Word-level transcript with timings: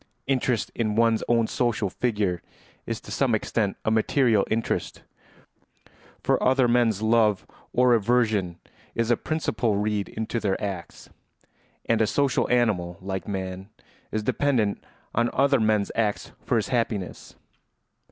Interest 0.25 0.71
in 0.73 0.95
one's 0.95 1.23
own 1.27 1.45
social 1.45 1.87
figure 1.87 2.41
is 2.87 2.99
to 2.99 3.11
some 3.11 3.35
extent 3.35 3.77
a 3.85 3.91
material 3.91 4.47
interest, 4.49 5.03
for 6.23 6.41
other 6.41 6.67
men's 6.67 7.03
love 7.03 7.45
or 7.71 7.93
aversion 7.93 8.57
is 8.95 9.11
a 9.11 9.15
principle 9.15 9.75
read 9.75 10.09
into 10.09 10.39
their 10.39 10.59
acts; 10.59 11.11
and 11.85 12.01
a 12.01 12.07
social 12.07 12.49
animal 12.49 12.97
like 12.99 13.27
man 13.27 13.69
is 14.11 14.23
dependent 14.23 14.83
on 15.13 15.29
other 15.33 15.59
men's 15.59 15.91
acts 15.93 16.31
for 16.45 16.55
his 16.55 16.69
happiness. 16.69 17.35